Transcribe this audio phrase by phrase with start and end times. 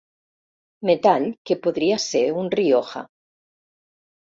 [0.89, 3.07] Metall que podria ser un Rioja.